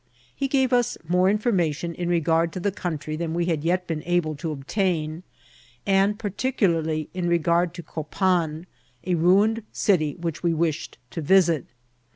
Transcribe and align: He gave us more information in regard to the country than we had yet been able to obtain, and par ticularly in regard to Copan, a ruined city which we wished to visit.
He 0.35 0.47
gave 0.47 0.73
us 0.73 0.97
more 1.07 1.29
information 1.29 1.93
in 1.93 2.09
regard 2.09 2.51
to 2.53 2.59
the 2.59 2.71
country 2.71 3.15
than 3.15 3.35
we 3.35 3.45
had 3.45 3.63
yet 3.63 3.85
been 3.85 4.01
able 4.07 4.33
to 4.37 4.51
obtain, 4.51 5.21
and 5.85 6.17
par 6.17 6.31
ticularly 6.31 7.09
in 7.13 7.27
regard 7.27 7.75
to 7.75 7.83
Copan, 7.83 8.65
a 9.05 9.13
ruined 9.13 9.61
city 9.71 10.15
which 10.15 10.41
we 10.41 10.55
wished 10.55 10.97
to 11.11 11.21
visit. 11.21 11.67